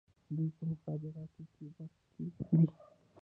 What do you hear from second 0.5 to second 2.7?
په مخابراتو کې مخکې دي.